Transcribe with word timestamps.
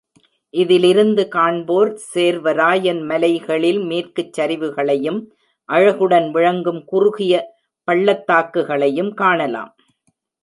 இதிலிருந்து 0.53 1.27
காண்போர் 1.27 1.99
சேர்வராயன் 2.13 3.01
மலைகளின் 3.01 3.81
மேற்குச் 3.85 4.39
சரிவுகளையும், 4.39 5.19
அழகுடன் 5.69 6.31
விளங்கும் 6.31 6.85
குறுகிய 6.85 7.33
பள்ளத்தாக்கையும 7.87 9.13
காணலாம். 9.13 9.71